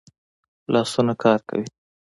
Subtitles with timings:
[0.73, 1.65] لاسونه کار کوي